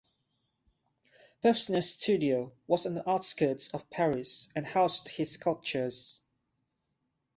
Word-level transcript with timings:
Pevsner's 1.43 1.91
studio 1.93 2.51
was 2.65 2.87
on 2.87 2.95
the 2.95 3.07
outskirts 3.07 3.71
of 3.75 3.87
Paris 3.91 4.51
and 4.55 4.65
housed 4.65 5.07
his 5.09 5.33
sculptures. 5.33 6.23